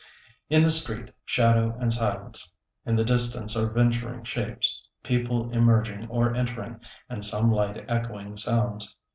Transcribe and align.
In 0.49 0.63
the 0.63 0.71
street, 0.71 1.13
shadow 1.25 1.77
and 1.79 1.93
silence. 1.93 2.51
In 2.87 2.95
the 2.95 3.05
distance 3.05 3.55
are 3.55 3.69
venturing 3.71 4.23
shapes, 4.23 4.81
people 5.03 5.51
emerging 5.51 6.07
or 6.07 6.33
entering, 6.33 6.79
and 7.07 7.23
some 7.23 7.51
light 7.51 7.85
echoing 7.87 8.35
sounds. 8.35 8.95